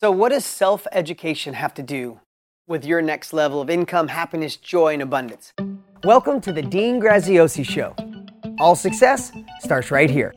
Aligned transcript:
So, 0.00 0.12
what 0.12 0.28
does 0.28 0.44
self 0.44 0.86
education 0.92 1.54
have 1.54 1.74
to 1.74 1.82
do 1.82 2.20
with 2.68 2.84
your 2.84 3.02
next 3.02 3.32
level 3.32 3.60
of 3.60 3.68
income, 3.68 4.06
happiness, 4.06 4.54
joy, 4.54 4.92
and 4.92 5.02
abundance? 5.02 5.52
Welcome 6.04 6.40
to 6.42 6.52
the 6.52 6.62
Dean 6.62 7.00
Graziosi 7.00 7.64
Show. 7.64 7.96
All 8.60 8.76
success 8.76 9.32
starts 9.58 9.90
right 9.90 10.08
here. 10.08 10.34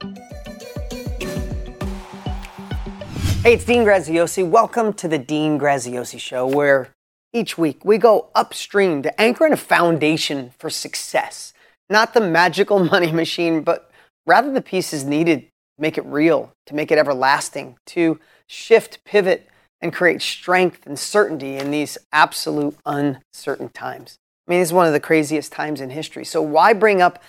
Hey, 3.44 3.54
it's 3.54 3.64
Dean 3.64 3.86
Graziosi. 3.86 4.50
Welcome 4.50 4.94
to 4.94 5.08
the 5.08 5.20
Dean 5.20 5.60
Graziosi 5.60 6.20
Show, 6.20 6.48
where 6.48 6.90
each 7.32 7.56
week 7.56 7.86
we 7.86 8.00
go 8.00 8.30
upstream 8.34 9.04
to 9.04 9.22
anchor 9.22 9.46
in 9.46 9.54
a 9.54 9.58
foundation 9.58 10.54
for 10.58 10.72
success. 10.72 11.54
Not 11.88 12.16
the 12.16 12.22
magical 12.22 12.84
money 12.84 13.12
machine, 13.12 13.62
but 13.62 13.92
rather 14.26 14.52
the 14.52 14.64
pieces 14.64 15.04
needed 15.04 15.42
to 15.42 15.48
make 15.78 16.00
it 16.00 16.06
real, 16.06 16.52
to 16.66 16.74
make 16.74 16.92
it 16.92 16.98
everlasting, 16.98 17.78
to 17.86 18.20
shift, 18.48 18.98
pivot, 19.06 19.48
and 19.82 19.92
create 19.92 20.22
strength 20.22 20.86
and 20.86 20.98
certainty 20.98 21.58
in 21.58 21.72
these 21.72 21.98
absolute 22.12 22.76
uncertain 22.86 23.70
times. 23.70 24.18
I 24.48 24.52
mean, 24.52 24.62
it's 24.62 24.72
one 24.72 24.88
of 24.88 24.94
the 24.94 25.00
craziest 25.00 25.52
times 25.52 25.82
in 25.82 25.90
history. 25.90 26.26
So, 26.26 26.42
why 26.42 26.74
bring 26.74 27.02
up 27.02 27.22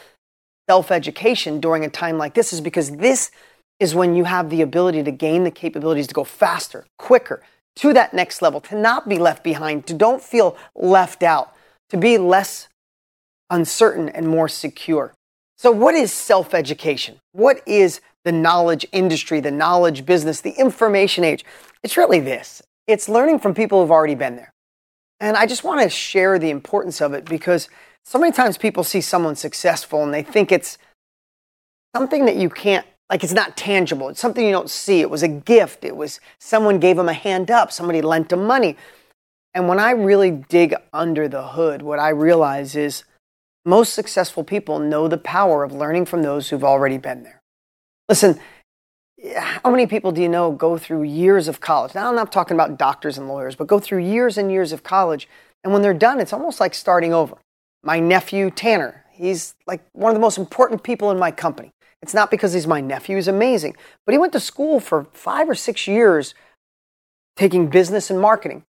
self 0.69 0.91
education 0.91 1.61
during 1.61 1.85
a 1.85 1.89
time 1.89 2.19
like 2.19 2.35
this? 2.35 2.53
Is 2.53 2.61
because 2.61 2.91
this 2.97 3.31
is 3.81 3.95
when 3.95 4.15
you 4.15 4.25
have 4.25 4.51
the 4.51 4.63
ability 4.63 5.03
to 5.03 5.11
gain 5.11 5.45
the 5.45 5.51
capabilities 5.51 6.07
to 6.07 6.15
go 6.15 6.25
faster, 6.25 6.85
quicker, 6.99 7.43
to 7.77 7.93
that 7.93 8.15
next 8.15 8.43
level, 8.43 8.61
to 8.61 8.77
not 8.77 9.09
be 9.09 9.19
left 9.19 9.43
behind, 9.43 9.87
to 9.87 9.95
don't 9.95 10.23
feel 10.23 10.57
left 10.75 11.23
out, 11.23 11.55
to 11.91 11.97
be 11.97 12.19
less 12.19 12.69
uncertain 13.51 14.09
and 14.09 14.29
more 14.29 14.49
secure. 14.49 15.15
So, 15.63 15.71
what 15.71 15.95
is 15.95 16.13
self 16.13 16.55
education? 16.55 17.21
What 17.31 17.63
is 17.67 18.01
the 18.25 18.33
knowledge 18.33 18.85
industry, 18.91 19.39
the 19.39 19.53
knowledge 19.53 20.05
business, 20.05 20.41
the 20.41 20.59
information 20.59 21.23
age? 21.23 21.45
It's 21.85 21.97
really 21.97 22.19
this 22.19 22.63
it's 22.89 23.09
learning 23.09 23.39
from 23.39 23.55
people 23.55 23.81
who've 23.81 23.93
already 23.93 24.17
been 24.17 24.35
there. 24.35 24.53
And 25.21 25.37
I 25.37 25.47
just 25.47 25.63
want 25.63 25.81
to 25.81 25.89
share 25.89 26.37
the 26.37 26.51
importance 26.51 27.01
of 27.01 27.13
it 27.15 27.27
because 27.27 27.69
so 28.05 28.19
many 28.19 28.33
times 28.33 28.59
people 28.59 28.83
see 28.83 29.01
someone 29.01 29.37
successful 29.37 30.03
and 30.03 30.13
they 30.13 30.25
think 30.25 30.51
it's 30.51 30.79
something 31.95 32.25
that 32.25 32.35
you 32.35 32.51
can't, 32.51 32.85
like 33.09 33.23
it's 33.23 33.33
not 33.33 33.57
tangible. 33.57 34.09
It's 34.09 34.21
something 34.21 34.45
you 34.45 34.51
don't 34.51 34.69
see. 34.69 35.01
It 35.01 35.11
was 35.11 35.23
a 35.23 35.29
gift. 35.29 35.85
It 35.85 35.95
was 35.95 36.19
someone 36.41 36.81
gave 36.81 36.97
them 36.97 37.09
a 37.09 37.13
hand 37.13 37.53
up, 37.53 37.71
somebody 37.71 38.03
lent 38.03 38.31
them 38.31 38.49
money. 38.49 38.77
And 39.55 39.69
when 39.69 39.79
I 39.79 39.93
really 39.93 40.33
dig 40.33 40.75
under 40.93 41.29
the 41.29 41.47
hood, 41.47 41.83
what 41.83 42.01
I 42.01 42.09
realize 42.09 42.75
is 42.75 43.05
most 43.65 43.95
successful 43.95 44.45
people 44.45 44.79
know 44.79 45.09
the 45.09 45.19
power 45.19 45.65
of 45.65 45.73
learning 45.73 46.07
from 46.07 46.23
those 46.23 46.49
who've 46.49 46.65
already 46.65 46.99
been 46.99 47.23
there. 47.23 47.41
Listen, 48.09 48.41
how 49.37 49.71
many 49.71 49.87
people 49.87 50.11
do 50.11 50.21
you 50.21 50.29
know 50.29 50.51
go 50.51 50.77
through 50.77 51.05
years 51.05 51.47
of 51.47 51.61
college? 51.61 51.95
Now, 51.95 52.09
I'm 52.09 52.17
not 52.17 52.33
talking 52.33 52.57
about 52.57 52.79
doctors 52.79 53.17
and 53.17 53.29
lawyers, 53.29 53.55
but 53.55 53.69
go 53.69 53.79
through 53.79 54.01
years 54.01 54.37
and 54.37 54.51
years 54.51 54.73
of 54.73 54.83
college. 54.83 55.29
And 55.63 55.73
when 55.73 55.83
they're 55.83 55.95
done, 55.95 56.21
it's 56.21 56.33
almost 56.33 56.59
like 56.59 56.75
starting 56.75 57.15
over. 57.15 57.37
My 57.85 58.01
nephew, 58.01 58.51
Tanner, 58.51 59.05
he's 59.13 59.55
like 59.67 59.85
one 59.93 60.11
of 60.11 60.15
the 60.15 60.21
most 60.21 60.39
important 60.39 60.83
people 60.83 61.11
in 61.11 61.19
my 61.19 61.31
company. 61.31 61.71
It's 62.03 62.15
not 62.15 62.33
because 62.33 62.53
he's 62.53 62.67
my 62.67 62.81
nephew, 62.81 63.15
he's 63.17 63.29
amazing. 63.29 63.77
But 64.05 64.13
he 64.13 64.19
went 64.19 64.33
to 64.33 64.41
school 64.41 64.81
for 64.81 65.07
five 65.13 65.49
or 65.49 65.55
six 65.55 65.87
years 65.87 66.35
taking 67.37 67.69
business 67.69 68.11
and 68.11 68.21
marketing. 68.21 68.65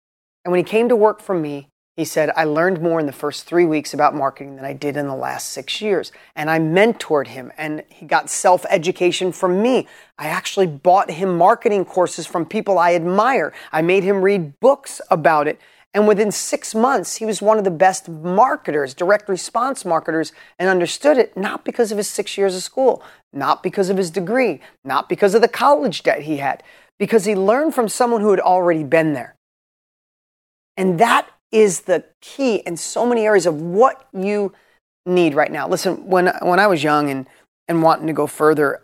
And 0.46 0.52
when 0.52 0.60
he 0.60 0.64
came 0.64 0.88
to 0.90 0.96
work 0.96 1.20
for 1.20 1.34
me, 1.34 1.70
he 1.96 2.06
said, 2.06 2.32
I 2.36 2.46
learned 2.46 2.82
more 2.82 3.00
in 3.00 3.06
the 3.06 3.12
first 3.12 3.46
three 3.46 3.66
weeks 3.66 3.94
about 3.94 4.16
marketing 4.16 4.56
than 4.56 4.66
I 4.66 4.74
did 4.74 4.98
in 4.98 5.08
the 5.08 5.16
last 5.16 5.50
six 5.50 5.80
years. 5.80 6.12
And 6.36 6.50
I 6.50 6.58
mentored 6.58 7.28
him 7.28 7.52
and 7.56 7.84
he 7.88 8.08
got 8.08 8.32
self 8.32 8.66
education 8.70 9.32
from 9.32 9.62
me. 9.62 9.88
I 10.18 10.28
actually 10.28 10.66
bought 10.66 11.12
him 11.12 11.38
marketing 11.38 11.86
courses 11.86 12.26
from 12.26 12.48
people 12.48 12.80
I 12.80 12.96
admire. 12.96 13.54
I 13.72 13.84
made 13.84 14.04
him 14.04 14.24
read 14.24 14.60
books 14.60 15.02
about 15.12 15.48
it. 15.48 15.60
And 15.94 16.08
within 16.08 16.32
six 16.32 16.74
months, 16.74 17.18
he 17.18 17.26
was 17.26 17.40
one 17.40 17.60
of 17.60 17.64
the 17.64 17.70
best 17.70 18.10
marketers, 18.10 18.96
direct 18.96 19.30
response 19.30 19.86
marketers, 19.86 20.32
and 20.58 20.68
understood 20.68 21.20
it 21.20 21.38
not 21.38 21.64
because 21.64 21.92
of 21.92 22.00
his 22.00 22.08
six 22.08 22.36
years 22.36 22.56
of 22.56 22.64
school, 22.64 23.04
not 23.32 23.62
because 23.62 23.92
of 23.92 23.98
his 23.98 24.10
degree, 24.10 24.60
not 24.84 25.08
because 25.08 25.36
of 25.36 25.44
the 25.44 25.48
college 25.48 26.02
debt 26.02 26.24
he 26.24 26.38
had, 26.38 26.64
because 26.98 27.26
he 27.26 27.36
learned 27.36 27.76
from 27.76 27.88
someone 27.88 28.22
who 28.22 28.32
had 28.32 28.40
already 28.40 28.84
been 28.84 29.14
there. 29.14 29.36
And 30.76 31.00
that 31.00 31.30
is 31.54 31.82
the 31.82 32.04
key 32.20 32.56
in 32.56 32.76
so 32.76 33.06
many 33.06 33.26
areas 33.26 33.46
of 33.46 33.62
what 33.62 34.08
you 34.12 34.52
need 35.06 35.36
right 35.36 35.52
now. 35.52 35.68
Listen, 35.68 36.08
when 36.08 36.34
when 36.42 36.60
I 36.60 36.68
was 36.68 36.84
young 36.84 37.10
and 37.10 37.28
and 37.68 37.84
wanting 37.84 38.08
to 38.08 38.14
go 38.14 38.28
further, 38.28 38.82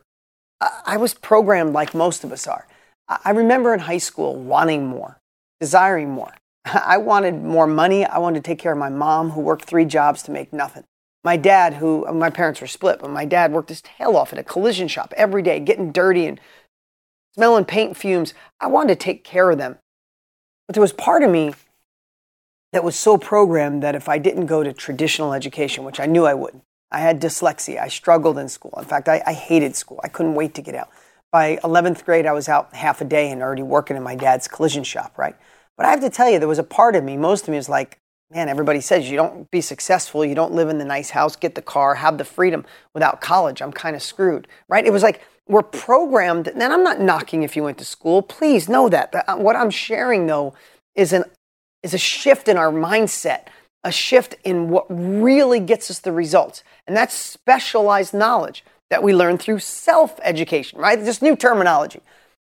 I 0.85 0.95
was 0.97 1.13
programmed 1.13 1.73
like 1.73 1.93
most 1.93 2.23
of 2.23 2.31
us 2.31 2.47
are. 2.47 2.67
I 3.07 3.31
remember 3.31 3.73
in 3.73 3.81
high 3.81 3.97
school 3.97 4.35
wanting 4.35 4.85
more, 4.85 5.19
desiring 5.59 6.11
more. 6.11 6.35
I 6.65 6.97
wanted 6.97 7.43
more 7.43 7.65
money. 7.65 8.05
I 8.05 8.19
wanted 8.19 8.43
to 8.43 8.47
take 8.47 8.59
care 8.59 8.73
of 8.73 8.77
my 8.77 8.89
mom, 8.89 9.31
who 9.31 9.41
worked 9.41 9.65
three 9.65 9.85
jobs 9.85 10.21
to 10.23 10.31
make 10.31 10.53
nothing. 10.53 10.83
My 11.23 11.35
dad, 11.35 11.75
who 11.75 12.05
my 12.13 12.29
parents 12.29 12.61
were 12.61 12.67
split, 12.67 12.99
but 12.99 13.09
my 13.09 13.25
dad 13.25 13.51
worked 13.51 13.69
his 13.69 13.81
tail 13.81 14.15
off 14.15 14.31
at 14.31 14.39
a 14.39 14.43
collision 14.43 14.87
shop 14.87 15.13
every 15.17 15.41
day, 15.41 15.59
getting 15.59 15.91
dirty 15.91 16.27
and 16.27 16.39
smelling 17.33 17.65
paint 17.65 17.97
fumes. 17.97 18.33
I 18.61 18.67
wanted 18.67 18.99
to 18.99 19.03
take 19.03 19.23
care 19.23 19.49
of 19.49 19.57
them. 19.57 19.79
But 20.67 20.75
there 20.75 20.81
was 20.81 20.93
part 20.93 21.23
of 21.23 21.31
me 21.31 21.53
that 22.71 22.83
was 22.83 22.95
so 22.95 23.17
programmed 23.17 23.83
that 23.83 23.95
if 23.95 24.07
I 24.07 24.17
didn't 24.17 24.45
go 24.45 24.63
to 24.63 24.73
traditional 24.73 25.33
education, 25.33 25.83
which 25.83 25.99
I 25.99 26.05
knew 26.05 26.25
I 26.25 26.33
wouldn't, 26.33 26.63
I 26.91 26.99
had 26.99 27.21
dyslexia. 27.21 27.79
I 27.79 27.87
struggled 27.87 28.37
in 28.37 28.49
school. 28.49 28.73
In 28.77 28.85
fact, 28.85 29.07
I, 29.07 29.21
I, 29.25 29.33
hated 29.33 29.75
school. 29.75 29.99
I 30.03 30.07
couldn't 30.07 30.35
wait 30.35 30.55
to 30.55 30.61
get 30.61 30.75
out. 30.75 30.89
By 31.31 31.57
11th 31.57 32.03
grade, 32.03 32.25
I 32.25 32.33
was 32.33 32.49
out 32.49 32.73
half 32.73 33.01
a 33.01 33.05
day 33.05 33.29
and 33.29 33.41
already 33.41 33.61
working 33.61 33.95
in 33.95 34.03
my 34.03 34.15
dad's 34.15 34.47
collision 34.47 34.83
shop, 34.83 35.17
right? 35.17 35.35
But 35.77 35.85
I 35.85 35.91
have 35.91 36.01
to 36.01 36.09
tell 36.09 36.29
you, 36.29 36.39
there 36.39 36.47
was 36.47 36.59
a 36.59 36.63
part 36.63 36.95
of 36.95 37.03
me, 37.03 37.15
most 37.15 37.43
of 37.43 37.49
me 37.49 37.57
was 37.57 37.69
like, 37.69 37.99
man, 38.31 38.49
everybody 38.49 38.81
says 38.81 39.09
you 39.09 39.17
don't 39.17 39.49
be 39.51 39.61
successful, 39.61 40.25
you 40.25 40.35
don't 40.35 40.53
live 40.53 40.69
in 40.69 40.77
the 40.77 40.85
nice 40.85 41.11
house, 41.11 41.35
get 41.35 41.55
the 41.55 41.61
car, 41.61 41.95
have 41.95 42.17
the 42.17 42.25
freedom 42.25 42.65
without 42.93 43.21
college. 43.21 43.61
I'm 43.61 43.71
kind 43.71 43.95
of 43.95 44.01
screwed, 44.01 44.47
right? 44.67 44.85
It 44.85 44.93
was 44.93 45.03
like 45.03 45.21
we're 45.47 45.63
programmed, 45.63 46.47
and 46.47 46.61
I'm 46.61 46.83
not 46.83 46.99
knocking 46.99 47.43
if 47.43 47.55
you 47.55 47.63
went 47.63 47.79
to 47.79 47.85
school. 47.85 48.21
Please 48.21 48.69
know 48.69 48.87
that. 48.89 49.13
Uh, 49.15 49.37
what 49.37 49.55
I'm 49.55 49.71
sharing, 49.71 50.27
though, 50.27 50.53
is 50.95 51.11
an 51.11 51.23
is 51.83 51.93
a 51.93 51.97
shift 51.97 52.47
in 52.47 52.57
our 52.57 52.71
mindset, 52.71 53.47
a 53.83 53.91
shift 53.91 54.35
in 54.43 54.69
what 54.69 54.85
really 54.89 55.59
gets 55.59 55.89
us 55.89 55.99
the 55.99 56.11
results. 56.11 56.63
And 56.87 56.95
that's 56.95 57.13
specialized 57.13 58.13
knowledge 58.13 58.63
that 58.89 59.03
we 59.03 59.13
learn 59.13 59.37
through 59.37 59.59
self 59.59 60.19
education, 60.23 60.79
right? 60.79 60.99
This 60.99 61.21
new 61.21 61.35
terminology. 61.35 62.01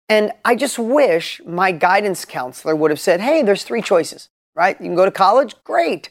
And 0.08 0.32
I 0.44 0.56
just 0.56 0.78
wish 0.78 1.40
my 1.46 1.70
guidance 1.70 2.24
counselor 2.24 2.74
would 2.74 2.90
have 2.90 3.00
said, 3.00 3.20
hey, 3.20 3.42
there's 3.42 3.62
three 3.62 3.82
choices, 3.82 4.28
right? 4.56 4.76
You 4.80 4.86
can 4.86 4.96
go 4.96 5.04
to 5.04 5.10
college, 5.10 5.54
great. 5.62 6.10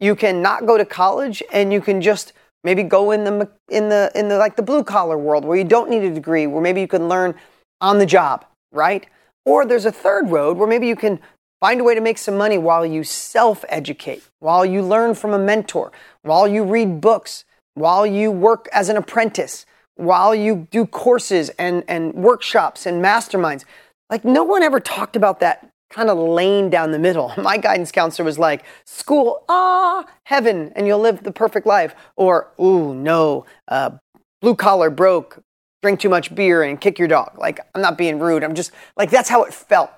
You 0.00 0.14
can 0.16 0.42
not 0.42 0.66
go 0.66 0.76
to 0.76 0.84
college 0.84 1.42
and 1.52 1.72
you 1.72 1.80
can 1.80 2.02
just 2.02 2.32
maybe 2.64 2.82
go 2.82 3.10
in 3.10 3.24
the 3.24 3.50
in 3.68 3.88
the 3.88 4.10
in 4.14 4.28
the 4.28 4.36
like 4.36 4.56
the 4.56 4.62
blue 4.62 4.84
collar 4.84 5.16
world 5.16 5.44
where 5.44 5.56
you 5.56 5.64
don't 5.64 5.88
need 5.88 6.02
a 6.02 6.12
degree, 6.12 6.46
where 6.46 6.62
maybe 6.62 6.80
you 6.80 6.88
can 6.88 7.08
learn 7.08 7.34
on 7.80 7.98
the 7.98 8.06
job, 8.06 8.44
right? 8.72 9.06
Or 9.44 9.64
there's 9.64 9.86
a 9.86 9.92
third 9.92 10.30
road 10.30 10.56
where 10.56 10.68
maybe 10.68 10.86
you 10.86 10.96
can 10.96 11.20
Find 11.62 11.80
a 11.80 11.84
way 11.84 11.94
to 11.94 12.00
make 12.00 12.18
some 12.18 12.36
money 12.36 12.58
while 12.58 12.84
you 12.84 13.04
self 13.04 13.64
educate, 13.68 14.24
while 14.40 14.66
you 14.66 14.82
learn 14.82 15.14
from 15.14 15.32
a 15.32 15.38
mentor, 15.38 15.92
while 16.22 16.48
you 16.48 16.64
read 16.64 17.00
books, 17.00 17.44
while 17.74 18.04
you 18.04 18.32
work 18.32 18.68
as 18.72 18.88
an 18.88 18.96
apprentice, 18.96 19.64
while 19.94 20.34
you 20.34 20.66
do 20.72 20.86
courses 20.86 21.50
and, 21.60 21.84
and 21.86 22.14
workshops 22.14 22.84
and 22.84 23.00
masterminds. 23.00 23.64
Like, 24.10 24.24
no 24.24 24.42
one 24.42 24.64
ever 24.64 24.80
talked 24.80 25.14
about 25.14 25.38
that 25.38 25.70
kind 25.88 26.10
of 26.10 26.18
lane 26.18 26.68
down 26.68 26.90
the 26.90 26.98
middle. 26.98 27.32
My 27.40 27.58
guidance 27.58 27.92
counselor 27.92 28.26
was 28.26 28.40
like, 28.40 28.64
school, 28.84 29.44
ah, 29.48 30.04
heaven, 30.24 30.72
and 30.74 30.88
you'll 30.88 30.98
live 30.98 31.22
the 31.22 31.30
perfect 31.30 31.64
life. 31.64 31.94
Or, 32.16 32.50
ooh, 32.60 32.92
no, 32.92 33.46
uh, 33.68 33.90
blue 34.40 34.56
collar 34.56 34.90
broke, 34.90 35.38
drink 35.80 36.00
too 36.00 36.08
much 36.08 36.34
beer 36.34 36.64
and 36.64 36.80
kick 36.80 36.98
your 36.98 37.06
dog. 37.06 37.38
Like, 37.38 37.60
I'm 37.72 37.82
not 37.82 37.96
being 37.96 38.18
rude. 38.18 38.42
I'm 38.42 38.56
just 38.56 38.72
like, 38.96 39.10
that's 39.10 39.28
how 39.28 39.44
it 39.44 39.54
felt. 39.54 39.92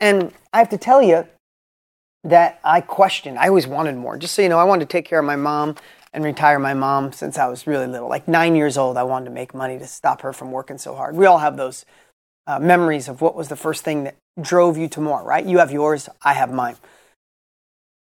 And 0.00 0.32
I 0.52 0.58
have 0.58 0.68
to 0.70 0.78
tell 0.78 1.02
you 1.02 1.26
that 2.24 2.60
I 2.64 2.80
questioned. 2.80 3.38
I 3.38 3.48
always 3.48 3.66
wanted 3.66 3.96
more. 3.96 4.18
Just 4.18 4.34
so 4.34 4.42
you 4.42 4.48
know, 4.48 4.58
I 4.58 4.64
wanted 4.64 4.88
to 4.88 4.92
take 4.92 5.06
care 5.06 5.20
of 5.20 5.24
my 5.24 5.36
mom 5.36 5.76
and 6.12 6.24
retire 6.24 6.58
my 6.58 6.74
mom 6.74 7.12
since 7.12 7.38
I 7.38 7.46
was 7.46 7.66
really 7.66 7.86
little. 7.86 8.08
Like 8.08 8.26
nine 8.26 8.56
years 8.56 8.76
old, 8.76 8.96
I 8.96 9.02
wanted 9.04 9.26
to 9.26 9.30
make 9.30 9.54
money 9.54 9.78
to 9.78 9.86
stop 9.86 10.22
her 10.22 10.32
from 10.32 10.50
working 10.50 10.78
so 10.78 10.94
hard. 10.94 11.14
We 11.14 11.26
all 11.26 11.38
have 11.38 11.56
those 11.56 11.84
uh, 12.46 12.58
memories 12.58 13.08
of 13.08 13.20
what 13.20 13.34
was 13.34 13.48
the 13.48 13.56
first 13.56 13.84
thing 13.84 14.04
that 14.04 14.16
drove 14.40 14.76
you 14.76 14.88
to 14.88 15.00
more, 15.00 15.22
right? 15.22 15.44
You 15.44 15.58
have 15.58 15.70
yours, 15.70 16.08
I 16.22 16.34
have 16.34 16.52
mine. 16.52 16.76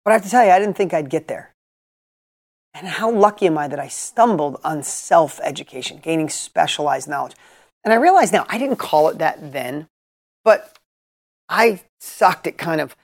But 0.05 0.13
I 0.13 0.15
have 0.15 0.25
to 0.25 0.31
tell 0.31 0.45
you, 0.45 0.51
I 0.51 0.59
didn't 0.59 0.77
think 0.77 0.95
I'd 0.95 1.11
get 1.11 1.29
there. 1.29 1.53
And 2.73 2.87
how 2.87 3.11
lucky 3.11 3.47
am 3.47 3.59
I 3.59 3.69
that 3.69 3.81
I 3.81 3.89
stumbled 3.89 4.61
on 4.63 4.83
self 4.83 5.41
education, 5.43 5.99
gaining 6.03 6.29
specialized 6.29 7.09
knowledge. 7.09 7.35
And 7.85 7.93
I 7.93 7.97
realize 7.97 8.33
now, 8.33 8.47
I 8.49 8.59
didn't 8.59 8.77
call 8.77 9.09
it 9.09 9.19
that 9.19 9.53
then, 9.53 9.89
but 10.45 10.79
I 11.51 11.81
sucked 12.01 12.47
at 12.47 12.57
kind 12.57 12.81
of 12.81 12.97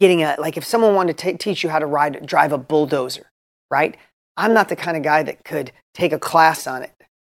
getting 0.00 0.22
a 0.22 0.36
like 0.38 0.56
if 0.56 0.64
someone 0.64 0.94
wanted 0.94 1.18
to 1.18 1.32
t- 1.32 1.36
teach 1.36 1.62
you 1.62 1.68
how 1.68 1.78
to 1.78 1.86
ride 1.86 2.24
drive 2.26 2.52
a 2.52 2.58
bulldozer, 2.58 3.30
right? 3.70 3.96
I'm 4.36 4.54
not 4.54 4.70
the 4.70 4.76
kind 4.76 4.96
of 4.96 5.02
guy 5.02 5.22
that 5.22 5.44
could 5.44 5.72
take 5.92 6.12
a 6.12 6.18
class 6.18 6.66
on 6.66 6.82
it 6.82 6.92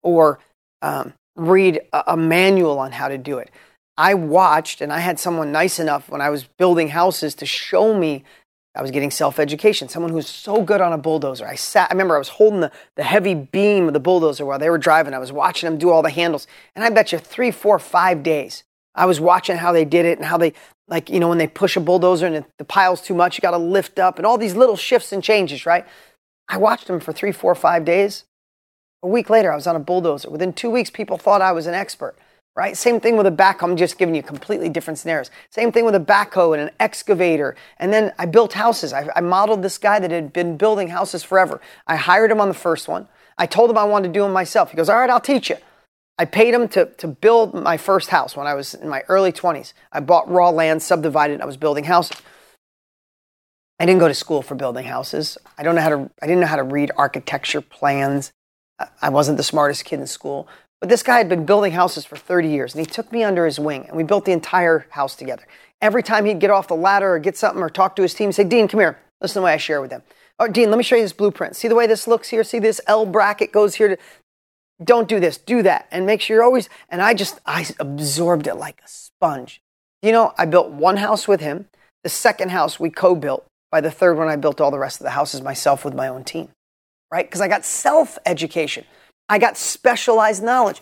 or 0.03 0.39
um, 0.83 1.13
read 1.35 1.81
a, 1.93 2.13
a 2.13 2.17
manual 2.17 2.77
on 2.77 2.91
how 2.91 3.07
to 3.07 3.17
do 3.17 3.39
it. 3.39 3.49
I 3.97 4.13
watched 4.13 4.81
and 4.81 4.93
I 4.93 4.99
had 4.99 5.19
someone 5.19 5.51
nice 5.51 5.79
enough 5.79 6.09
when 6.09 6.21
I 6.21 6.29
was 6.29 6.43
building 6.43 6.89
houses 6.89 7.33
to 7.35 7.45
show 7.45 7.97
me 7.97 8.23
I 8.73 8.81
was 8.81 8.91
getting 8.91 9.11
self 9.11 9.37
education. 9.39 9.89
Someone 9.89 10.11
who's 10.11 10.29
so 10.29 10.61
good 10.61 10.79
on 10.79 10.93
a 10.93 10.97
bulldozer. 10.97 11.45
I 11.45 11.55
sat, 11.55 11.89
I 11.89 11.93
remember 11.93 12.15
I 12.15 12.19
was 12.19 12.29
holding 12.29 12.61
the, 12.61 12.71
the 12.95 13.03
heavy 13.03 13.33
beam 13.33 13.87
of 13.87 13.93
the 13.93 13.99
bulldozer 13.99 14.45
while 14.45 14.59
they 14.59 14.69
were 14.69 14.77
driving. 14.77 15.13
I 15.13 15.19
was 15.19 15.31
watching 15.31 15.69
them 15.69 15.77
do 15.77 15.89
all 15.89 16.01
the 16.01 16.09
handles. 16.09 16.47
And 16.75 16.85
I 16.85 16.89
bet 16.89 17.11
you 17.11 17.17
three, 17.17 17.51
four, 17.51 17.79
five 17.79 18.23
days, 18.23 18.63
I 18.95 19.05
was 19.05 19.19
watching 19.19 19.57
how 19.57 19.71
they 19.71 19.85
did 19.85 20.05
it 20.05 20.17
and 20.17 20.25
how 20.25 20.37
they, 20.37 20.53
like, 20.87 21.09
you 21.09 21.19
know, 21.19 21.29
when 21.29 21.37
they 21.37 21.47
push 21.47 21.77
a 21.77 21.79
bulldozer 21.79 22.27
and 22.27 22.45
the 22.57 22.65
pile's 22.65 23.01
too 23.01 23.13
much, 23.13 23.37
you 23.37 23.41
got 23.41 23.51
to 23.51 23.57
lift 23.57 23.99
up 23.99 24.17
and 24.17 24.25
all 24.25 24.37
these 24.37 24.55
little 24.55 24.75
shifts 24.75 25.11
and 25.11 25.23
changes, 25.23 25.65
right? 25.65 25.85
I 26.49 26.57
watched 26.57 26.87
them 26.87 26.99
for 26.99 27.13
three, 27.13 27.31
four, 27.31 27.55
five 27.55 27.85
days. 27.85 28.25
A 29.03 29.07
week 29.07 29.29
later, 29.29 29.51
I 29.51 29.55
was 29.55 29.67
on 29.67 29.75
a 29.75 29.79
bulldozer. 29.79 30.29
Within 30.29 30.53
two 30.53 30.69
weeks, 30.69 30.89
people 30.89 31.17
thought 31.17 31.41
I 31.41 31.53
was 31.53 31.65
an 31.67 31.73
expert 31.73 32.15
right? 32.55 32.75
Same 32.75 32.99
thing 32.99 33.15
with 33.15 33.25
a 33.25 33.31
backhoe. 33.31 33.63
I'm 33.63 33.77
just 33.77 33.97
giving 33.97 34.13
you 34.13 34.23
completely 34.23 34.69
different 34.69 34.99
scenarios. 34.99 35.31
Same 35.49 35.71
thing 35.71 35.85
with 35.85 35.95
a 35.95 35.99
backhoe 35.99 36.53
and 36.53 36.69
an 36.69 36.75
excavator. 36.79 37.55
And 37.77 37.93
then 37.93 38.11
I 38.19 38.25
built 38.25 38.53
houses. 38.53 38.93
I, 38.93 39.07
I, 39.15 39.21
modeled 39.21 39.61
this 39.61 39.77
guy 39.77 39.99
that 39.99 40.11
had 40.11 40.33
been 40.33 40.57
building 40.57 40.89
houses 40.89 41.23
forever. 41.23 41.61
I 41.87 41.95
hired 41.95 42.29
him 42.29 42.41
on 42.41 42.49
the 42.49 42.53
first 42.53 42.87
one. 42.87 43.07
I 43.37 43.45
told 43.45 43.69
him 43.69 43.77
I 43.77 43.85
wanted 43.85 44.09
to 44.09 44.13
do 44.13 44.23
them 44.23 44.33
myself. 44.33 44.71
He 44.71 44.77
goes, 44.77 44.89
All 44.89 44.97
right, 44.97 45.09
I'll 45.09 45.21
teach 45.21 45.49
you. 45.49 45.57
I 46.21 46.25
paid 46.25 46.53
him 46.53 46.67
to, 46.67 46.85
to 46.85 47.07
build 47.07 47.55
my 47.55 47.77
first 47.77 48.09
house 48.09 48.35
when 48.35 48.45
I 48.45 48.53
was 48.53 48.75
in 48.75 48.87
my 48.87 49.01
early 49.07 49.31
20s. 49.31 49.73
I 49.91 50.01
bought 50.01 50.29
raw 50.29 50.51
land, 50.51 50.83
subdivided, 50.83 51.41
I 51.41 51.45
was 51.45 51.57
building 51.57 51.85
houses. 51.85 52.15
I 53.79 53.87
didn't 53.87 54.01
go 54.01 54.07
to 54.07 54.13
school 54.13 54.43
for 54.43 54.53
building 54.53 54.85
houses. 54.85 55.39
I 55.57 55.63
don't 55.63 55.73
know 55.73 55.81
how 55.81 55.89
to 55.89 56.11
I 56.21 56.27
didn't 56.27 56.41
know 56.41 56.45
how 56.45 56.57
to 56.57 56.63
read 56.63 56.91
architecture 56.95 57.59
plans. 57.59 58.31
I 59.01 59.09
wasn't 59.09 59.37
the 59.37 59.43
smartest 59.43 59.83
kid 59.83 59.99
in 59.99 60.05
school, 60.05 60.47
but 60.79 60.89
this 60.89 61.01
guy 61.01 61.17
had 61.17 61.27
been 61.27 61.43
building 61.43 61.71
houses 61.71 62.05
for 62.05 62.17
30 62.17 62.49
years, 62.49 62.75
and 62.75 62.85
he 62.85 62.91
took 62.91 63.11
me 63.11 63.23
under 63.23 63.47
his 63.47 63.59
wing, 63.59 63.85
and 63.87 63.97
we 63.97 64.03
built 64.03 64.25
the 64.25 64.31
entire 64.31 64.85
house 64.91 65.15
together. 65.15 65.47
Every 65.81 66.03
time 66.03 66.25
he'd 66.25 66.39
get 66.39 66.51
off 66.51 66.67
the 66.67 66.75
ladder 66.75 67.15
or 67.15 67.17
get 67.17 67.35
something 67.35 67.63
or 67.63 67.69
talk 67.71 67.95
to 67.95 68.03
his 68.03 68.13
team, 68.13 68.31
say, 68.31 68.43
Dean, 68.43 68.67
come 68.67 68.79
here. 68.79 68.99
Listen 69.21 69.33
to 69.33 69.39
the 69.39 69.45
way 69.45 69.53
I 69.53 69.57
share 69.57 69.81
with 69.81 69.89
them. 69.89 70.03
Oh, 70.39 70.47
Dean, 70.47 70.69
let 70.69 70.77
me 70.77 70.83
show 70.83 70.95
you 70.95 71.03
this 71.03 71.13
blueprint. 71.13 71.55
See 71.55 71.67
the 71.67 71.75
way 71.75 71.85
this 71.85 72.07
looks 72.07 72.29
here? 72.29 72.43
See 72.43 72.57
this 72.57 72.81
L 72.87 73.05
bracket 73.07 73.51
goes 73.51 73.75
here 73.75 73.89
to. 73.89 73.97
Don't 74.83 75.07
do 75.07 75.19
this, 75.19 75.37
do 75.37 75.61
that. 75.63 75.87
And 75.91 76.05
make 76.05 76.21
sure 76.21 76.37
you're 76.37 76.43
always. 76.43 76.69
And 76.89 77.01
I 77.01 77.13
just, 77.13 77.39
I 77.45 77.65
absorbed 77.79 78.47
it 78.47 78.55
like 78.55 78.81
a 78.83 78.87
sponge. 78.87 79.61
You 80.01 80.11
know, 80.11 80.33
I 80.37 80.45
built 80.45 80.69
one 80.69 80.97
house 80.97 81.27
with 81.27 81.41
him. 81.41 81.67
The 82.03 82.09
second 82.09 82.49
house 82.49 82.79
we 82.79 82.89
co 82.89 83.15
built. 83.15 83.45
By 83.71 83.81
the 83.81 83.91
third 83.91 84.17
one, 84.17 84.27
I 84.27 84.35
built 84.35 84.59
all 84.59 84.71
the 84.71 84.79
rest 84.79 84.99
of 84.99 85.05
the 85.05 85.11
houses 85.11 85.41
myself 85.41 85.85
with 85.85 85.93
my 85.93 86.07
own 86.07 86.23
team, 86.23 86.49
right? 87.11 87.25
Because 87.25 87.41
I 87.41 87.47
got 87.47 87.63
self 87.63 88.17
education. 88.25 88.85
I 89.29 89.37
got 89.37 89.55
specialized 89.55 90.43
knowledge. 90.43 90.81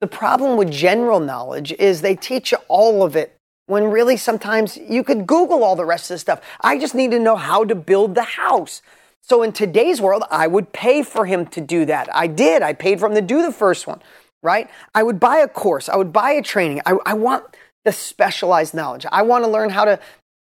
The 0.00 0.06
problem 0.06 0.58
with 0.58 0.70
general 0.70 1.20
knowledge 1.20 1.72
is 1.72 2.00
they 2.00 2.16
teach 2.16 2.52
you 2.52 2.58
all 2.68 3.02
of 3.02 3.16
it 3.16 3.34
when 3.66 3.84
really 3.84 4.16
sometimes 4.16 4.76
you 4.76 5.02
could 5.02 5.26
Google 5.26 5.64
all 5.64 5.76
the 5.76 5.84
rest 5.84 6.10
of 6.10 6.16
the 6.16 6.18
stuff. 6.18 6.40
I 6.60 6.78
just 6.78 6.94
need 6.94 7.10
to 7.12 7.18
know 7.18 7.36
how 7.36 7.64
to 7.64 7.74
build 7.74 8.14
the 8.14 8.22
house. 8.22 8.82
So 9.28 9.42
in 9.42 9.50
today's 9.50 10.00
world, 10.00 10.22
I 10.30 10.46
would 10.46 10.72
pay 10.72 11.02
for 11.02 11.26
him 11.26 11.46
to 11.46 11.60
do 11.60 11.84
that. 11.86 12.08
I 12.14 12.28
did. 12.28 12.62
I 12.62 12.72
paid 12.72 13.00
for 13.00 13.06
him 13.06 13.16
to 13.16 13.20
do 13.20 13.42
the 13.42 13.50
first 13.50 13.88
one, 13.88 14.00
right? 14.40 14.70
I 14.94 15.02
would 15.02 15.18
buy 15.18 15.38
a 15.38 15.48
course. 15.48 15.88
I 15.88 15.96
would 15.96 16.12
buy 16.12 16.30
a 16.30 16.42
training. 16.42 16.80
I, 16.86 16.96
I 17.04 17.14
want 17.14 17.42
the 17.84 17.90
specialized 17.90 18.72
knowledge. 18.72 19.04
I 19.10 19.22
want 19.22 19.42
to 19.42 19.50
learn 19.50 19.70
how 19.70 19.84
to 19.84 19.98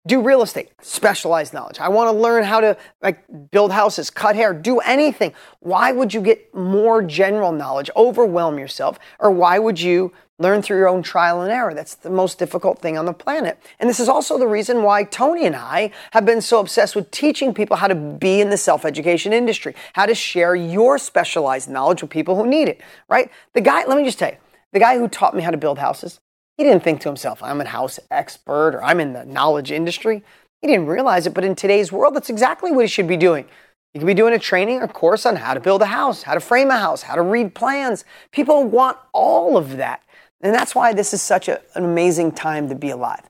do 0.06 0.20
real 0.20 0.42
estate, 0.42 0.70
specialized 0.80 1.54
knowledge. 1.54 1.78
I 1.78 1.88
want 1.88 2.08
to 2.08 2.16
learn 2.16 2.42
how 2.44 2.60
to 2.60 2.76
like 3.02 3.24
build 3.50 3.70
houses, 3.70 4.10
cut 4.10 4.34
hair, 4.34 4.52
do 4.52 4.80
anything. 4.80 5.32
Why 5.60 5.92
would 5.92 6.12
you 6.12 6.20
get 6.20 6.52
more 6.54 7.02
general 7.02 7.52
knowledge, 7.52 7.88
overwhelm 7.94 8.58
yourself, 8.58 8.98
or 9.20 9.30
why 9.30 9.58
would 9.58 9.80
you 9.80 10.12
learn 10.38 10.60
through 10.60 10.78
your 10.78 10.88
own 10.88 11.04
trial 11.04 11.40
and 11.42 11.52
error? 11.52 11.72
That's 11.72 11.94
the 11.94 12.10
most 12.10 12.36
difficult 12.36 12.80
thing 12.80 12.98
on 12.98 13.04
the 13.04 13.12
planet. 13.12 13.62
And 13.78 13.88
this 13.88 14.00
is 14.00 14.08
also 14.08 14.38
the 14.38 14.48
reason 14.48 14.82
why 14.82 15.04
Tony 15.04 15.46
and 15.46 15.54
I 15.54 15.92
have 16.10 16.24
been 16.24 16.40
so 16.40 16.58
obsessed 16.58 16.96
with 16.96 17.12
teaching 17.12 17.54
people 17.54 17.76
how 17.76 17.86
to 17.86 17.94
be 17.94 18.40
in 18.40 18.50
the 18.50 18.56
self-education 18.56 19.32
industry, 19.32 19.74
how 19.92 20.06
to 20.06 20.16
share 20.16 20.56
your 20.56 20.98
specialized 20.98 21.70
knowledge 21.70 22.02
with 22.02 22.10
people 22.10 22.34
who 22.34 22.46
need 22.46 22.68
it, 22.68 22.80
right? 23.08 23.30
The 23.52 23.60
guy, 23.60 23.84
let 23.84 23.96
me 23.96 24.04
just 24.04 24.18
tell 24.18 24.30
you, 24.30 24.38
the 24.72 24.80
guy 24.80 24.98
who 24.98 25.06
taught 25.06 25.36
me 25.36 25.42
how 25.42 25.52
to 25.52 25.56
build 25.56 25.78
houses, 25.78 26.18
he 26.56 26.64
didn't 26.64 26.82
think 26.82 27.00
to 27.00 27.08
himself, 27.08 27.42
I'm 27.42 27.60
a 27.60 27.64
house 27.66 27.98
expert 28.10 28.74
or 28.74 28.84
I'm 28.84 29.00
in 29.00 29.12
the 29.12 29.24
knowledge 29.24 29.70
industry. 29.70 30.22
He 30.60 30.68
didn't 30.68 30.86
realize 30.86 31.26
it, 31.26 31.34
but 31.34 31.44
in 31.44 31.54
today's 31.54 31.90
world, 31.90 32.14
that's 32.14 32.30
exactly 32.30 32.70
what 32.70 32.84
he 32.84 32.88
should 32.88 33.08
be 33.08 33.16
doing. 33.16 33.46
You 33.94 34.00
could 34.00 34.06
be 34.06 34.14
doing 34.14 34.32
a 34.32 34.38
training 34.38 34.80
or 34.80 34.88
course 34.88 35.26
on 35.26 35.36
how 35.36 35.54
to 35.54 35.60
build 35.60 35.82
a 35.82 35.86
house, 35.86 36.22
how 36.22 36.34
to 36.34 36.40
frame 36.40 36.70
a 36.70 36.78
house, 36.78 37.02
how 37.02 37.14
to 37.14 37.22
read 37.22 37.54
plans. 37.54 38.04
People 38.30 38.64
want 38.64 38.96
all 39.12 39.56
of 39.56 39.76
that. 39.76 40.02
And 40.40 40.54
that's 40.54 40.74
why 40.74 40.92
this 40.92 41.12
is 41.12 41.20
such 41.20 41.48
a, 41.48 41.60
an 41.74 41.84
amazing 41.84 42.32
time 42.32 42.68
to 42.68 42.74
be 42.74 42.90
alive. 42.90 43.22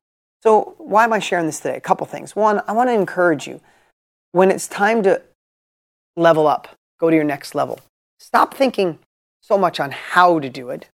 So, 0.43 0.75
why 0.79 1.05
am 1.05 1.13
I 1.13 1.19
sharing 1.19 1.47
this 1.47 1.61
today? 1.61 1.77
A 1.77 1.81
couple 1.81 2.07
things. 2.07 2.35
One, 2.35 2.63
I 2.67 2.73
want 2.73 2.91
to 2.91 2.95
encourage 2.95 3.47
you 3.47 3.61
when 4.33 4.51
it's 4.51 4.67
time 4.67 5.03
to 5.05 5.23
level 6.17 6.47
up, 6.47 6.69
go 6.99 7.11
to 7.11 7.17
your 7.17 7.25
next 7.25 7.55
level. 7.55 7.79
Stop 8.19 8.55
thinking 8.55 8.99
so 9.41 9.59
much 9.59 9.79
on 9.79 9.91
how 9.91 10.39
to 10.39 10.49
do 10.49 10.71
it 10.71 10.89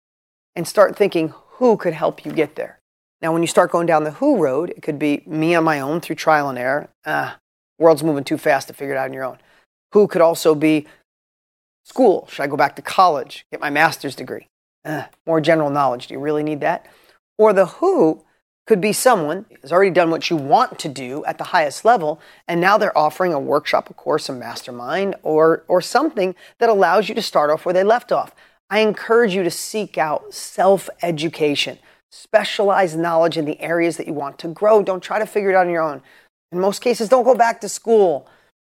and 0.57 0.67
start 0.67 0.97
thinking 0.97 1.35
who 1.59 1.77
could 1.77 1.95
help 1.95 2.25
you 2.25 2.33
get 2.33 2.55
there. 2.57 2.79
Now, 3.21 3.33
when 3.33 3.43
you 3.43 3.49
start 3.49 3.73
going 3.73 3.87
down 3.87 4.05
the 4.05 4.13
who 4.13 4.39
road, 4.39 4.71
it 4.71 4.83
could 4.83 4.99
be 4.99 5.23
me 5.27 5.55
on 5.55 5.65
my 5.65 5.81
own 5.81 6.01
through 6.01 6.17
trial 6.17 6.49
and 6.49 6.59
error. 6.59 6.89
Uh, 7.05 7.35
world's 7.79 8.05
moving 8.05 8.25
too 8.25 8.39
fast 8.39 8.69
to 8.69 8.75
figure 8.75 8.95
it 8.95 8.99
out 8.99 9.09
on 9.09 9.13
your 9.13 9.25
own. 9.25 9.39
Who 9.93 10.07
could 10.07 10.23
also 10.23 10.55
be 10.55 10.87
school. 11.85 12.29
Should 12.31 12.43
I 12.43 12.47
go 12.47 12.57
back 12.57 12.77
to 12.77 12.83
college, 12.83 13.45
get 13.51 13.61
my 13.61 13.71
master's 13.71 14.15
degree? 14.15 14.47
Uh, 14.85 15.05
more 15.27 15.41
general 15.41 15.71
knowledge. 15.71 16.07
Do 16.07 16.15
you 16.15 16.21
really 16.21 16.43
need 16.43 16.61
that? 16.61 16.87
Or 17.39 17.53
the 17.53 17.67
who 17.67 18.25
could 18.67 18.81
be 18.81 18.93
someone 18.93 19.47
who's 19.61 19.73
already 19.73 19.91
done 19.91 20.11
what 20.11 20.29
you 20.29 20.37
want 20.37 20.79
to 20.79 20.89
do 20.89 21.25
at 21.25 21.39
the 21.39 21.45
highest 21.45 21.85
level, 21.85 22.21
and 22.47 22.61
now 22.61 22.77
they're 22.77 22.97
offering 22.97 23.33
a 23.33 23.41
workshop, 23.41 23.89
a 23.89 23.95
course, 23.95 24.29
a 24.29 24.33
mastermind, 24.33 25.17
or, 25.23 25.65
or 25.67 25.81
something 25.81 26.35
that 26.59 26.69
allows 26.69 27.09
you 27.09 27.15
to 27.15 27.23
start 27.23 27.51
off 27.51 27.65
where 27.65 27.73
they 27.73 27.83
left 27.83 28.13
off. 28.13 28.35
I 28.71 28.81
encourage 28.81 29.35
you 29.35 29.43
to 29.43 29.51
seek 29.51 29.97
out 29.97 30.35
self 30.35 30.91
education, 31.03 31.79
specialized 32.13 32.99
knowledge 32.99 33.37
in 33.37 33.45
the 33.45 33.61
areas 33.61 33.97
that 33.97 34.07
you 34.07 34.13
want 34.13 34.39
to 34.41 34.49
grow. 34.49 34.83
Don't 34.83 35.03
try 35.03 35.19
to 35.19 35.27
figure 35.27 35.51
it 35.51 35.55
out 35.55 35.67
on 35.67 35.73
your 35.73 35.83
own. 35.83 36.03
In 36.53 36.61
most 36.61 36.81
cases, 36.83 37.09
don't 37.09 37.25
go 37.25 37.35
back 37.35 37.61
to 37.61 37.69
school, 37.69 38.29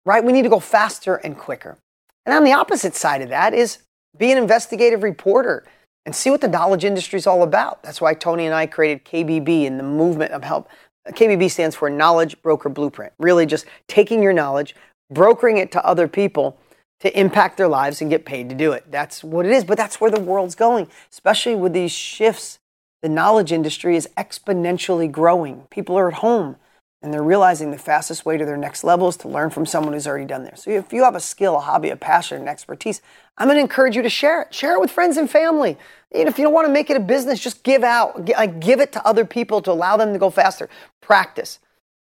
right? 0.05 0.23
We 0.23 0.33
need 0.33 0.43
to 0.43 0.49
go 0.49 0.59
faster 0.59 1.15
and 1.15 1.37
quicker. 1.37 1.77
And 2.25 2.35
on 2.35 2.43
the 2.43 2.53
opposite 2.53 2.95
side 2.95 3.21
of 3.21 3.29
that 3.29 3.53
is 3.53 3.79
be 4.17 4.31
an 4.31 4.37
investigative 4.37 5.03
reporter 5.03 5.65
and 6.05 6.15
see 6.15 6.29
what 6.29 6.41
the 6.41 6.47
knowledge 6.47 6.85
industry 6.85 7.17
is 7.17 7.27
all 7.27 7.43
about. 7.43 7.83
That's 7.83 7.99
why 7.99 8.13
Tony 8.13 8.45
and 8.45 8.55
I 8.55 8.65
created 8.67 9.05
KBB 9.05 9.65
and 9.67 9.79
the 9.79 9.83
movement 9.83 10.31
of 10.31 10.43
help. 10.43 10.69
KBB 11.07 11.51
stands 11.51 11.75
for 11.75 11.89
Knowledge 11.89 12.41
Broker 12.41 12.69
Blueprint, 12.69 13.13
really 13.19 13.45
just 13.45 13.65
taking 13.87 14.23
your 14.23 14.33
knowledge, 14.33 14.75
brokering 15.11 15.57
it 15.57 15.71
to 15.73 15.85
other 15.85 16.07
people 16.07 16.57
to 17.01 17.19
impact 17.19 17.57
their 17.57 17.67
lives 17.67 18.01
and 18.01 18.09
get 18.09 18.25
paid 18.25 18.49
to 18.49 18.55
do 18.55 18.71
it. 18.71 18.91
That's 18.91 19.23
what 19.23 19.45
it 19.45 19.51
is, 19.51 19.63
but 19.63 19.77
that's 19.77 19.99
where 19.99 20.11
the 20.11 20.19
world's 20.19 20.55
going, 20.55 20.87
especially 21.11 21.55
with 21.55 21.73
these 21.73 21.91
shifts. 21.91 22.59
The 23.01 23.09
knowledge 23.09 23.51
industry 23.51 23.95
is 23.95 24.09
exponentially 24.17 25.11
growing. 25.11 25.67
People 25.69 25.97
are 25.97 26.07
at 26.07 26.15
home 26.15 26.55
and 27.05 27.13
they're 27.13 27.21
realizing 27.21 27.69
the 27.69 27.77
fastest 27.77 28.25
way 28.25 28.35
to 28.35 28.45
their 28.45 28.57
next 28.57 28.83
level 28.83 29.07
is 29.07 29.17
to 29.17 29.27
learn 29.27 29.51
from 29.51 29.67
someone 29.67 29.93
who's 29.93 30.07
already 30.07 30.25
done 30.25 30.43
there. 30.43 30.55
So 30.55 30.71
if 30.71 30.91
you 30.91 31.03
have 31.03 31.13
a 31.13 31.19
skill, 31.19 31.55
a 31.55 31.59
hobby, 31.59 31.89
a 31.91 31.95
passion, 31.95 32.41
an 32.41 32.47
expertise, 32.47 33.03
I'm 33.37 33.47
going 33.47 33.57
to 33.57 33.61
encourage 33.61 33.95
you 33.95 34.01
to 34.01 34.09
share 34.09 34.41
it. 34.41 34.53
Share 34.55 34.73
it 34.73 34.81
with 34.81 34.89
friends 34.89 35.17
and 35.17 35.29
family. 35.29 35.77
Even 36.15 36.27
if 36.27 36.39
you 36.39 36.45
don't 36.45 36.53
want 36.53 36.65
to 36.65 36.73
make 36.73 36.89
it 36.89 36.97
a 36.97 37.01
business, 37.01 37.39
just 37.39 37.61
give 37.61 37.83
out, 37.83 38.25
give 38.25 38.79
it 38.79 38.91
to 38.93 39.05
other 39.05 39.23
people 39.23 39.61
to 39.61 39.71
allow 39.71 39.97
them 39.97 40.13
to 40.13 40.19
go 40.19 40.31
faster. 40.31 40.67
Practice. 40.99 41.59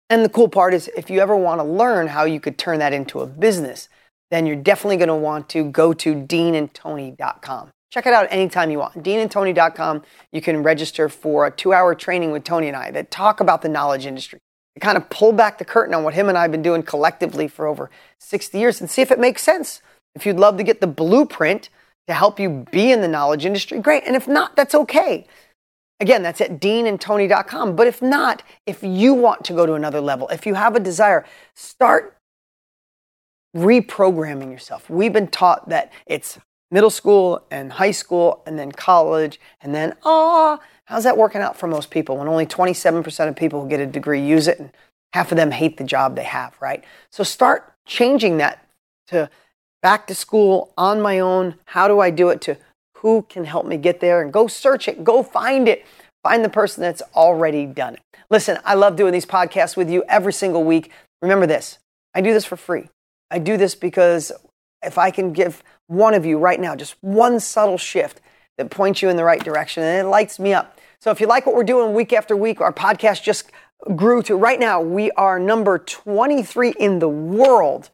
And 0.08 0.24
the 0.24 0.30
cool 0.30 0.48
part 0.48 0.72
is 0.72 0.88
if 0.96 1.10
you 1.10 1.20
ever 1.20 1.36
want 1.36 1.60
to 1.60 1.64
learn 1.64 2.06
how 2.06 2.24
you 2.24 2.40
could 2.40 2.56
turn 2.56 2.78
that 2.78 2.94
into 2.94 3.20
a 3.20 3.26
business, 3.26 3.90
then 4.30 4.46
you're 4.46 4.56
definitely 4.56 4.96
going 4.96 5.08
to 5.08 5.14
want 5.14 5.48
to 5.50 5.64
go 5.64 5.92
to 5.92 6.14
deanandtony.com. 6.14 7.70
Check 7.90 8.06
it 8.06 8.12
out 8.12 8.26
anytime 8.30 8.70
you 8.72 8.78
want. 8.78 9.04
deanandtony.com. 9.04 10.02
You 10.32 10.40
can 10.40 10.64
register 10.64 11.08
for 11.08 11.46
a 11.46 11.50
two 11.50 11.72
hour 11.72 11.94
training 11.94 12.32
with 12.32 12.42
Tony 12.42 12.66
and 12.66 12.76
I 12.76 12.90
that 12.90 13.10
talk 13.12 13.38
about 13.38 13.62
the 13.62 13.68
knowledge 13.68 14.06
industry. 14.06 14.40
To 14.74 14.80
kind 14.80 14.96
of 14.96 15.08
pull 15.08 15.32
back 15.32 15.58
the 15.58 15.64
curtain 15.64 15.94
on 15.94 16.02
what 16.02 16.14
him 16.14 16.28
and 16.28 16.36
I 16.36 16.42
have 16.42 16.50
been 16.50 16.62
doing 16.62 16.82
collectively 16.82 17.46
for 17.46 17.68
over 17.68 17.90
60 18.18 18.58
years 18.58 18.80
and 18.80 18.90
see 18.90 19.02
if 19.02 19.12
it 19.12 19.20
makes 19.20 19.42
sense. 19.42 19.80
If 20.16 20.26
you'd 20.26 20.36
love 20.36 20.56
to 20.56 20.64
get 20.64 20.80
the 20.80 20.88
blueprint 20.88 21.68
to 22.08 22.14
help 22.14 22.40
you 22.40 22.66
be 22.72 22.90
in 22.90 23.00
the 23.00 23.06
knowledge 23.06 23.46
industry, 23.46 23.78
great. 23.78 24.02
And 24.04 24.16
if 24.16 24.26
not, 24.26 24.56
that's 24.56 24.74
okay. 24.74 25.28
Again, 26.00 26.24
that's 26.24 26.40
at 26.40 26.60
deanandtony.com. 26.60 27.76
But 27.76 27.86
if 27.86 28.02
not, 28.02 28.42
if 28.66 28.82
you 28.82 29.14
want 29.14 29.44
to 29.44 29.52
go 29.52 29.64
to 29.66 29.74
another 29.74 30.00
level, 30.00 30.28
if 30.28 30.44
you 30.46 30.54
have 30.54 30.74
a 30.74 30.80
desire, 30.80 31.24
start 31.54 32.16
reprogramming 33.54 34.50
yourself. 34.50 34.88
We've 34.90 35.12
been 35.12 35.28
taught 35.28 35.68
that 35.68 35.92
it's 36.06 36.38
middle 36.70 36.90
school 36.90 37.44
and 37.50 37.72
high 37.72 37.92
school 37.92 38.42
and 38.46 38.58
then 38.58 38.72
college 38.72 39.40
and 39.60 39.74
then, 39.74 39.94
ah, 40.04 40.58
how's 40.86 41.04
that 41.04 41.16
working 41.16 41.40
out 41.40 41.56
for 41.56 41.66
most 41.66 41.90
people 41.90 42.16
when 42.16 42.28
only 42.28 42.46
27% 42.46 43.28
of 43.28 43.36
people 43.36 43.62
who 43.62 43.68
get 43.68 43.80
a 43.80 43.86
degree 43.86 44.20
use 44.20 44.48
it 44.48 44.58
and 44.58 44.70
half 45.12 45.30
of 45.30 45.36
them 45.36 45.52
hate 45.52 45.76
the 45.76 45.84
job 45.84 46.16
they 46.16 46.24
have, 46.24 46.56
right? 46.60 46.84
So 47.10 47.22
start 47.22 47.72
changing 47.86 48.38
that 48.38 48.66
to 49.08 49.30
back 49.82 50.06
to 50.08 50.14
school 50.14 50.72
on 50.76 51.00
my 51.00 51.20
own. 51.20 51.54
How 51.66 51.86
do 51.86 52.00
I 52.00 52.10
do 52.10 52.30
it 52.30 52.40
to 52.42 52.56
who 52.96 53.22
can 53.28 53.44
help 53.44 53.66
me 53.66 53.76
get 53.76 54.00
there 54.00 54.22
and 54.22 54.32
go 54.32 54.48
search 54.48 54.88
it, 54.88 55.04
go 55.04 55.22
find 55.22 55.68
it. 55.68 55.84
Find 56.22 56.42
the 56.42 56.48
person 56.48 56.80
that's 56.80 57.02
already 57.14 57.66
done 57.66 57.94
it. 57.94 58.00
Listen, 58.30 58.58
I 58.64 58.74
love 58.74 58.96
doing 58.96 59.12
these 59.12 59.26
podcasts 59.26 59.76
with 59.76 59.90
you 59.90 60.02
every 60.08 60.32
single 60.32 60.64
week. 60.64 60.90
Remember 61.20 61.46
this 61.46 61.78
I 62.14 62.22
do 62.22 62.32
this 62.32 62.46
for 62.46 62.56
free. 62.56 62.88
I 63.34 63.38
do 63.38 63.56
this 63.56 63.74
because 63.74 64.30
if 64.84 64.96
I 64.96 65.10
can 65.10 65.32
give 65.32 65.64
one 65.88 66.14
of 66.14 66.24
you 66.24 66.38
right 66.38 66.60
now 66.60 66.76
just 66.76 66.94
one 67.00 67.40
subtle 67.40 67.76
shift 67.76 68.20
that 68.58 68.70
points 68.70 69.02
you 69.02 69.08
in 69.08 69.16
the 69.16 69.24
right 69.24 69.42
direction, 69.42 69.82
and 69.82 70.06
it 70.06 70.08
lights 70.08 70.38
me 70.38 70.54
up. 70.54 70.78
So 71.00 71.10
if 71.10 71.20
you 71.20 71.26
like 71.26 71.44
what 71.44 71.56
we're 71.56 71.64
doing 71.64 71.94
week 71.94 72.12
after 72.12 72.36
week, 72.36 72.60
our 72.60 72.72
podcast 72.72 73.24
just 73.24 73.50
grew 73.96 74.22
to 74.22 74.36
right 74.36 74.60
now, 74.60 74.80
we 74.80 75.10
are 75.12 75.40
number 75.40 75.78
23 75.78 76.74
in 76.78 77.00
the 77.00 77.08
world 77.08 77.90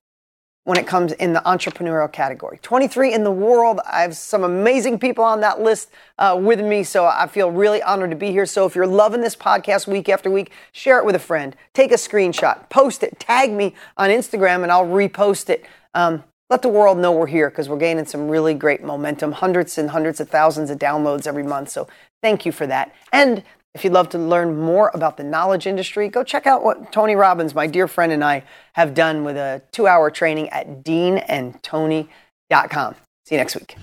when 0.71 0.79
it 0.79 0.87
comes 0.87 1.11
in 1.11 1.33
the 1.33 1.41
entrepreneurial 1.41 2.11
category. 2.11 2.61
23 2.63 3.13
in 3.13 3.25
the 3.25 3.31
world. 3.33 3.81
I 3.91 4.03
have 4.03 4.17
some 4.17 4.45
amazing 4.45 5.01
people 5.01 5.25
on 5.25 5.41
that 5.41 5.61
list 5.61 5.91
uh, 6.17 6.39
with 6.41 6.61
me, 6.61 6.85
so 6.85 7.07
I 7.07 7.27
feel 7.27 7.51
really 7.51 7.83
honored 7.83 8.11
to 8.11 8.17
be 8.17 8.31
here. 8.31 8.47
So 8.47 8.67
if 8.67 8.77
you're 8.77 8.87
loving 8.87 9.21
this 9.21 9.35
podcast 9.35 9.89
week 9.89 10.09
after 10.09 10.31
week, 10.31 10.53
share 10.71 11.01
it 11.01 11.05
with 11.05 11.17
a 11.17 11.19
friend, 11.19 11.57
take 11.75 11.91
a 11.91 11.97
screenshot, 11.97 12.71
post 12.71 13.03
it, 13.03 13.19
tag 13.19 13.51
me 13.51 13.75
on 13.97 14.11
Instagram, 14.11 14.63
and 14.63 14.71
I'll 14.71 14.87
repost 14.87 15.51
it. 15.51 15.67
Um, 15.93 16.23
let 16.51 16.63
the 16.63 16.69
world 16.69 16.99
know 16.99 17.11
we're 17.11 17.27
here 17.27 17.51
because 17.51 17.69
we're 17.69 17.77
gaining 17.77 18.05
some 18.05 18.29
really 18.29 18.55
great 18.55 18.81
momentum, 18.81 19.33
hundreds 19.33 19.77
and 19.77 19.91
hundreds 19.91 20.21
of 20.21 20.31
thousands 20.31 20.71
of 20.71 20.79
downloads 20.79 21.27
every 21.27 21.43
month. 21.43 21.71
So 21.71 21.89
thank 22.23 22.47
you 22.47 22.53
for 22.53 22.69
that. 22.69 22.95
And 23.13 23.43
if 23.75 23.85
you'd 23.85 23.93
love 23.93 24.09
to 24.11 24.19
learn 24.19 24.59
more 24.59 24.91
about 24.95 25.17
the 25.17 25.25
knowledge 25.25 25.67
industry, 25.67 26.09
go 26.09 26.25
check 26.25 26.47
out 26.47 26.65
what 26.65 26.93
Tony 26.93 27.15
Robbins, 27.15 27.55
my 27.55 27.67
dear 27.67 27.87
friend, 27.87 28.13
and 28.13 28.25
I 28.25 28.45
have 28.73 28.95
done 28.95 29.25
with 29.25 29.37
a 29.37 29.63
two 29.73 29.87
hour 29.87 30.11
training 30.11 30.49
at 30.49 30.83
deanandtony.com. 30.83 32.95
See 33.27 33.35
you 33.35 33.39
next 33.39 33.55
week. 33.55 33.77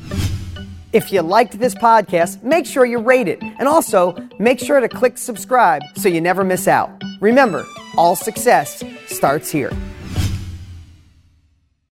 If 0.94 1.12
you 1.12 1.22
liked 1.22 1.60
this 1.60 1.76
podcast, 1.76 2.44
make 2.44 2.66
sure 2.66 2.86
you 2.86 3.00
rate 3.00 3.28
it. 3.28 3.42
And 3.42 3.68
also, 3.68 4.16
make 4.40 4.60
sure 4.60 4.80
to 4.80 4.90
click 4.90 5.18
subscribe 5.18 5.82
so 5.96 6.10
you 6.10 6.22
never 6.22 6.44
miss 6.44 6.68
out. 6.68 6.90
Remember, 7.22 7.66
all 7.98 8.16
success 8.16 8.84
starts 9.06 9.52
here. 9.52 9.72